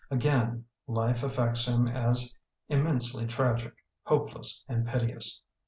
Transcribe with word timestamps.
Again, 0.09 0.65
life 0.87 1.21
affects 1.21 1.67
him 1.67 1.87
as 1.87 2.33
im 2.69 2.83
mensely 2.85 3.29
tragic, 3.29 3.75
hopeless, 4.03 4.65
and 4.67 4.87
piteous. 4.87 5.43